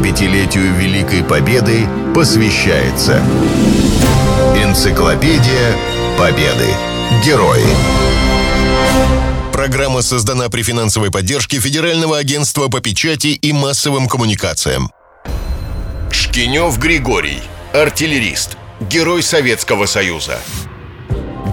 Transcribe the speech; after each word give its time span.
75-летию 0.00 0.74
Великой 0.76 1.22
Победы 1.22 1.86
посвящается 2.14 3.22
Энциклопедия 4.56 5.76
Победы. 6.18 6.68
Герои. 7.24 7.66
Программа 9.52 10.00
создана 10.00 10.48
при 10.48 10.62
финансовой 10.62 11.10
поддержке 11.10 11.60
Федерального 11.60 12.16
агентства 12.16 12.68
по 12.68 12.80
печати 12.80 13.28
и 13.28 13.52
массовым 13.52 14.08
коммуникациям. 14.08 14.90
Шкинев 16.10 16.78
Григорий. 16.78 17.42
Артиллерист. 17.74 18.56
Герой 18.80 19.22
Советского 19.22 19.84
Союза. 19.84 20.38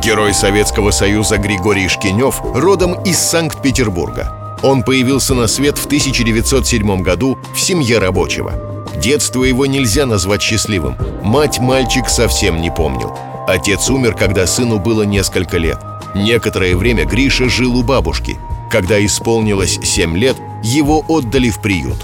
Герой 0.01 0.33
Советского 0.33 0.91
Союза 0.91 1.37
Григорий 1.37 1.89
Шкинев 1.89 2.39
родом 2.41 3.03
из 3.03 3.17
Санкт-Петербурга. 3.17 4.36
Он 4.63 4.83
появился 4.83 5.33
на 5.33 5.47
свет 5.47 5.77
в 5.77 5.85
1907 5.85 7.01
году 7.01 7.37
в 7.53 7.59
семье 7.59 7.99
рабочего. 7.99 8.53
Детство 8.95 9.43
его 9.43 9.65
нельзя 9.65 10.05
назвать 10.05 10.41
счастливым. 10.41 10.95
Мать 11.21 11.59
мальчик 11.59 12.09
совсем 12.09 12.61
не 12.61 12.71
помнил. 12.71 13.15
Отец 13.47 13.89
умер, 13.89 14.15
когда 14.15 14.47
сыну 14.47 14.79
было 14.79 15.03
несколько 15.03 15.57
лет. 15.57 15.79
Некоторое 16.15 16.75
время 16.75 17.05
Гриша 17.05 17.47
жил 17.47 17.77
у 17.77 17.83
бабушки. 17.83 18.37
Когда 18.71 19.03
исполнилось 19.05 19.79
7 19.83 20.17
лет, 20.17 20.35
его 20.63 21.05
отдали 21.07 21.49
в 21.49 21.61
приют. 21.61 21.97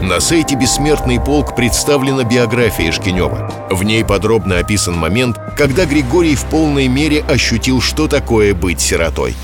На 0.00 0.20
сайте 0.20 0.54
«Бессмертный 0.54 1.18
полк» 1.18 1.56
представлена 1.56 2.22
биография 2.22 2.92
Шкинева. 2.92 3.68
В 3.70 3.82
ней 3.82 4.04
подробно 4.04 4.58
описан 4.58 4.96
момент, 4.96 5.38
когда 5.56 5.84
Григорий 5.84 6.36
в 6.36 6.44
полной 6.44 6.86
мере 6.86 7.24
ощутил, 7.28 7.80
что 7.80 8.06
такое 8.06 8.54
быть 8.54 8.80
сиротой. 8.80 9.34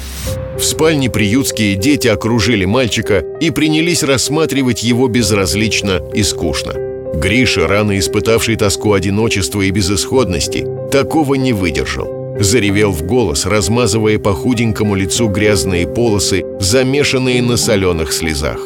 В 0.63 0.65
спальне 0.65 1.11
приютские 1.11 1.75
дети 1.75 2.07
окружили 2.07 2.65
мальчика 2.67 3.25
и 3.41 3.51
принялись 3.51 4.05
рассматривать 4.05 4.85
его 4.85 5.09
безразлично 5.09 6.01
и 6.15 6.23
скучно. 6.23 6.73
Гриша, 7.17 7.67
рано 7.67 7.99
испытавший 7.99 8.55
тоску 8.55 8.93
одиночества 8.93 9.63
и 9.63 9.73
безысходности, 9.73 10.65
такого 10.93 11.35
не 11.35 11.53
выдержал. 11.53 12.37
Заревел 12.39 12.93
в 12.93 13.03
голос, 13.03 13.45
размазывая 13.45 14.21
по 14.21 14.35
худенькому 14.35 14.95
лицу 14.95 15.27
грязные 15.27 15.89
полосы, 15.89 16.45
замешанные 16.61 17.43
на 17.43 17.57
соленых 17.57 18.13
слезах. 18.13 18.61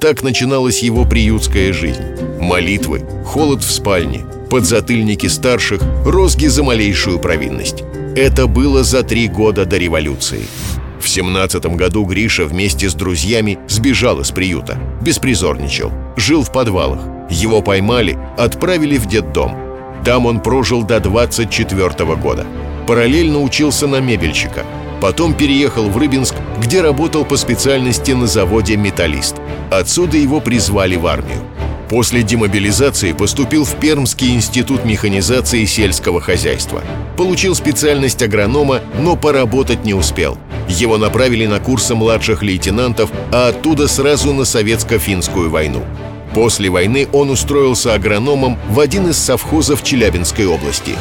Так 0.00 0.24
начиналась 0.24 0.82
его 0.82 1.04
приютская 1.04 1.72
жизнь. 1.72 2.02
Молитвы, 2.40 3.02
холод 3.24 3.62
в 3.62 3.70
спальне, 3.70 4.26
подзатыльники 4.50 5.28
старших, 5.28 5.80
розги 6.04 6.48
за 6.48 6.64
малейшую 6.64 7.20
провинность. 7.20 7.84
Это 8.16 8.48
было 8.48 8.82
за 8.82 9.04
три 9.04 9.28
года 9.28 9.64
до 9.64 9.76
революции. 9.76 10.40
В 11.00 11.08
семнадцатом 11.08 11.76
году 11.76 12.04
Гриша 12.04 12.44
вместе 12.44 12.88
с 12.88 12.94
друзьями 12.94 13.58
сбежал 13.68 14.20
из 14.20 14.30
приюта, 14.30 14.78
беспризорничал, 15.02 15.92
жил 16.16 16.42
в 16.42 16.52
подвалах. 16.52 17.00
Его 17.30 17.62
поймали, 17.62 18.18
отправили 18.36 18.96
в 18.98 19.06
детдом. 19.06 19.56
Там 20.04 20.26
он 20.26 20.40
прожил 20.40 20.82
до 20.82 21.00
24 21.00 22.16
года. 22.16 22.46
Параллельно 22.86 23.40
учился 23.40 23.86
на 23.86 24.00
мебельщика. 24.00 24.64
Потом 25.00 25.34
переехал 25.34 25.90
в 25.90 25.96
Рыбинск, 25.98 26.34
где 26.58 26.80
работал 26.80 27.24
по 27.24 27.36
специальности 27.36 28.12
на 28.12 28.26
заводе 28.26 28.76
«Металлист». 28.76 29.36
Отсюда 29.70 30.16
его 30.16 30.40
призвали 30.40 30.96
в 30.96 31.06
армию. 31.06 31.42
После 31.88 32.22
демобилизации 32.22 33.12
поступил 33.12 33.64
в 33.64 33.76
Пермский 33.76 34.34
институт 34.34 34.84
механизации 34.84 35.64
сельского 35.64 36.20
хозяйства. 36.20 36.82
Получил 37.16 37.54
специальность 37.54 38.22
агронома, 38.22 38.80
но 38.98 39.16
поработать 39.16 39.84
не 39.84 39.94
успел. 39.94 40.36
Его 40.68 40.98
направили 40.98 41.46
на 41.46 41.60
курсы 41.60 41.94
младших 41.94 42.42
лейтенантов, 42.42 43.10
а 43.32 43.48
оттуда 43.48 43.86
сразу 43.86 44.32
на 44.32 44.42
советско-финскую 44.42 45.48
войну. 45.48 45.84
После 46.34 46.68
войны 46.68 47.08
он 47.12 47.30
устроился 47.30 47.94
агрономом 47.94 48.58
в 48.68 48.80
один 48.80 49.08
из 49.08 49.16
совхозов 49.16 49.84
Челябинской 49.84 50.46
области. 50.46 50.94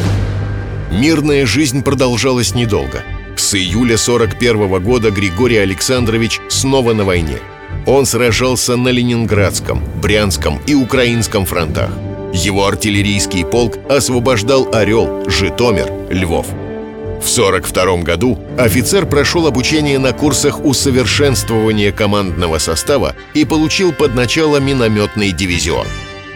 Мирная 0.91 1.45
жизнь 1.47 1.83
продолжалась 1.83 2.53
недолго. 2.53 3.03
С 3.35 3.55
июля 3.55 3.97
41 3.97 4.81
года 4.81 5.09
Григорий 5.11 5.57
Александрович 5.57 6.39
снова 6.47 6.93
на 6.93 7.03
войне. 7.03 7.39
Он 7.85 8.05
сражался 8.05 8.77
на 8.77 8.89
Ленинградском, 8.89 9.83
Брянском 10.01 10.59
и 10.65 10.73
Украинском 10.73 11.45
фронтах. 11.45 11.91
Его 12.33 12.65
артиллерийский 12.65 13.45
полк 13.45 13.77
освобождал 13.89 14.67
Орел, 14.73 15.23
Житомир, 15.29 15.91
Львов. 16.09 16.47
В 16.47 17.31
1942 17.31 18.03
году 18.03 18.39
офицер 18.57 19.05
прошел 19.05 19.47
обучение 19.47 19.99
на 19.99 20.13
курсах 20.13 20.63
усовершенствования 20.65 21.91
командного 21.91 22.57
состава 22.57 23.15
и 23.33 23.45
получил 23.45 23.93
под 23.93 24.15
начало 24.15 24.57
минометный 24.57 25.31
дивизион. 25.31 25.87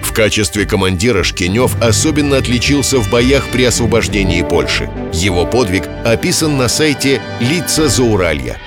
В 0.02 0.14
качестве 0.14 0.66
командира 0.66 1.24
Шкинев 1.24 1.76
особенно 1.82 2.38
отличился 2.38 3.00
в 3.00 3.09
боях 3.12 3.48
при 3.50 3.66
освобождении 3.66 4.42
Польши. 4.42 4.90
Его 5.14 5.46
подвиг 5.46 5.84
описан 6.06 6.58
на 6.58 6.68
сайте 6.68 7.22
«Лица 7.40 7.88
Зауралья». 7.88 8.58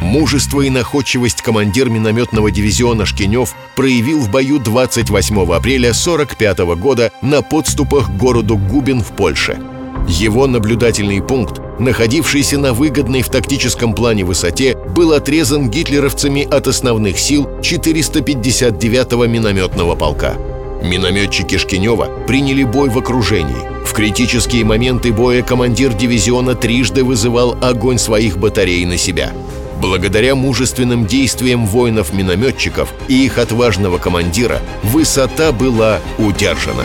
Мужество 0.00 0.62
и 0.62 0.70
находчивость 0.70 1.42
командир 1.42 1.90
минометного 1.90 2.50
дивизиона 2.50 3.04
Шкинев 3.04 3.54
проявил 3.76 4.20
в 4.20 4.30
бою 4.30 4.58
28 4.58 5.36
апреля 5.52 5.90
1945 5.90 6.58
года 6.80 7.12
на 7.22 7.42
подступах 7.42 8.06
к 8.06 8.16
городу 8.16 8.56
Губин 8.56 9.02
в 9.02 9.12
Польше. 9.12 9.60
Его 10.08 10.46
наблюдательный 10.46 11.22
пункт, 11.22 11.60
находившийся 11.78 12.58
на 12.58 12.72
выгодной 12.72 13.22
в 13.22 13.28
тактическом 13.28 13.92
плане 13.92 14.24
высоте, 14.24 14.76
был 14.76 15.12
отрезан 15.12 15.70
гитлеровцами 15.70 16.48
от 16.50 16.66
основных 16.66 17.18
сил 17.18 17.46
459-го 17.60 19.26
минометного 19.26 19.94
полка. 19.94 20.34
Минометчики 20.82 21.58
Шкинева 21.58 22.08
приняли 22.26 22.64
бой 22.64 22.88
в 22.88 22.98
окружении. 22.98 23.84
В 23.84 23.92
критические 23.92 24.64
моменты 24.64 25.12
боя 25.12 25.42
командир 25.42 25.92
дивизиона 25.92 26.54
трижды 26.54 27.04
вызывал 27.04 27.56
огонь 27.60 27.98
своих 27.98 28.38
батарей 28.38 28.86
на 28.86 28.96
себя. 28.96 29.32
Благодаря 29.80 30.34
мужественным 30.34 31.06
действиям 31.06 31.66
воинов-минометчиков 31.66 32.92
и 33.08 33.24
их 33.24 33.38
отважного 33.38 33.98
командира 33.98 34.60
высота 34.82 35.52
была 35.52 36.00
удержана. 36.18 36.84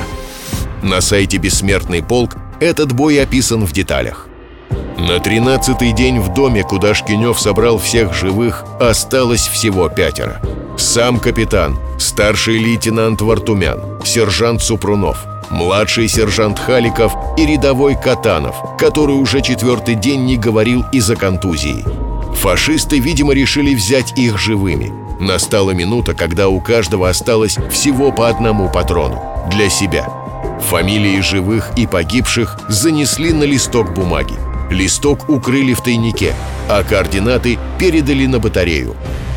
На 0.81 1.01
сайте 1.01 1.38
«Бессмертный 1.38 2.01
полк» 2.01 2.38
этот 2.59 2.94
бой 2.94 3.22
описан 3.22 3.66
в 3.66 3.73
деталях. 3.73 4.28
На 4.97 5.19
тринадцатый 5.19 5.91
день 5.91 6.19
в 6.19 6.34
доме, 6.34 6.63
куда 6.63 6.94
Шкинев 6.94 7.38
собрал 7.39 7.79
всех 7.79 8.13
живых, 8.13 8.63
осталось 8.79 9.45
всего 9.47 9.89
пятеро. 9.89 10.41
Сам 10.78 11.19
капитан, 11.19 11.78
старший 12.00 12.57
лейтенант 12.57 13.22
Вартумян, 13.22 13.81
сержант 14.05 14.61
Супрунов, 14.61 15.25
младший 15.50 16.07
сержант 16.07 16.59
Халиков 16.59 17.13
и 17.38 17.45
рядовой 17.45 17.95
Катанов, 18.01 18.55
который 18.78 19.16
уже 19.16 19.41
четвертый 19.41 19.95
день 19.95 20.25
не 20.25 20.38
говорил 20.38 20.85
из-за 20.94 21.16
контузии. 21.16 22.04
Фашисты, 22.35 23.00
видимо, 23.00 23.34
решили 23.34 23.73
взять 23.73 24.18
их 24.18 24.38
живыми. 24.38 24.91
Настала 25.19 25.72
минута, 25.72 26.13
когда 26.13 26.50
у 26.50 26.59
каждого 26.59 27.09
осталось 27.09 27.57
всего 27.72 28.12
по 28.12 28.28
одному 28.28 28.69
патрону 28.69 29.22
для 29.50 29.69
себя. 29.69 30.07
Фамилии 30.69 31.22
живых 31.22 31.72
и 31.78 31.88
погибших 31.88 32.59
занесли 32.69 33.34
на 33.34 33.44
листок 33.44 33.94
бумаги. 33.94 34.35
Листок 34.69 35.29
укрыли 35.29 35.73
в 35.73 35.81
тайнике, 35.81 36.34
а 36.68 36.84
координаты 36.84 37.57
передали 37.79 38.25
на 38.25 38.40
батарею. 38.40 38.96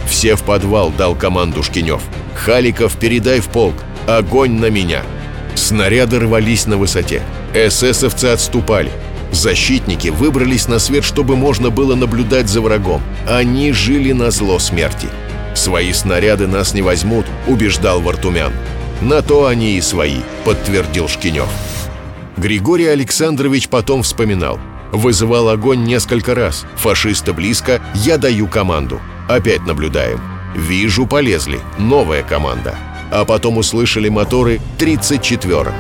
«Все 0.08 0.36
в 0.36 0.42
подвал»,— 0.42 0.90
дал 0.98 1.14
команду 1.14 1.62
Шкинев. 1.62 2.00
«Халиков, 2.34 2.96
передай 2.96 3.40
в 3.40 3.48
полк. 3.48 3.74
Огонь 4.06 4.52
на 4.52 4.70
меня!» 4.70 5.02
Снаряды 5.54 6.20
рвались 6.20 6.66
на 6.66 6.78
высоте. 6.78 7.22
Эсэсовцы 7.52 8.26
отступали. 8.26 8.90
Защитники 9.32 10.08
выбрались 10.08 10.68
на 10.68 10.78
свет, 10.78 11.04
чтобы 11.04 11.36
можно 11.36 11.70
было 11.70 11.94
наблюдать 11.94 12.48
за 12.48 12.60
врагом. 12.60 13.02
Они 13.28 13.72
жили 13.72 14.12
на 14.12 14.30
зло 14.30 14.58
смерти. 14.58 15.08
«Свои 15.54 15.92
снаряды 15.92 16.46
нас 16.46 16.72
не 16.74 16.82
возьмут»,— 16.82 17.26
убеждал 17.46 18.00
Вартумян. 18.00 18.52
«На 19.00 19.22
то 19.22 19.46
они 19.46 19.76
и 19.76 19.80
свои»,— 19.80 20.20
подтвердил 20.44 21.08
Шкинев. 21.08 21.48
Григорий 22.36 22.86
Александрович 22.86 23.68
потом 23.68 24.02
вспоминал. 24.02 24.58
«Вызывал 24.92 25.48
огонь 25.48 25.84
несколько 25.84 26.34
раз. 26.34 26.64
Фашисты 26.76 27.32
близко, 27.32 27.82
я 27.94 28.16
даю 28.16 28.46
команду. 28.46 29.00
Опять 29.28 29.66
наблюдаем. 29.66 30.20
Вижу, 30.54 31.06
полезли. 31.06 31.60
Новая 31.78 32.22
команда. 32.22 32.76
А 33.10 33.24
потом 33.24 33.58
услышали 33.58 34.08
моторы 34.08 34.60
34-ок. 34.78 35.74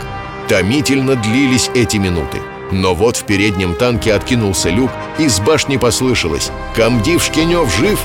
Томительно 0.48 1.14
длились 1.16 1.70
эти 1.74 1.96
минуты. 1.96 2.38
Но 2.70 2.94
вот 2.94 3.16
в 3.16 3.24
переднем 3.24 3.74
танке 3.74 4.12
откинулся 4.12 4.70
люк, 4.70 4.90
и 5.18 5.28
с 5.28 5.40
башни 5.40 5.76
послышалось 5.76 6.50
«Комдив 6.74 7.22
Шкинев 7.22 7.74
жив!» 7.76 7.98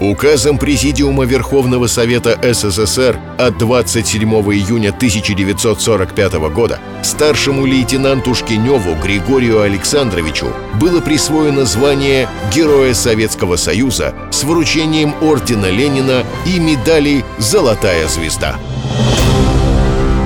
Указом 0.00 0.56
Президиума 0.56 1.26
Верховного 1.26 1.86
Совета 1.86 2.38
СССР 2.42 3.20
от 3.36 3.58
27 3.58 4.30
июня 4.30 4.88
1945 4.88 6.32
года 6.54 6.80
старшему 7.02 7.66
лейтенанту 7.66 8.34
Шкиневу 8.34 8.94
Григорию 8.94 9.60
Александровичу 9.60 10.54
было 10.80 11.02
присвоено 11.02 11.66
звание 11.66 12.30
Героя 12.54 12.94
Советского 12.94 13.56
Союза 13.56 14.14
с 14.30 14.42
вручением 14.42 15.14
Ордена 15.20 15.70
Ленина 15.70 16.24
и 16.46 16.58
медали 16.58 17.22
«Золотая 17.38 18.08
звезда». 18.08 18.58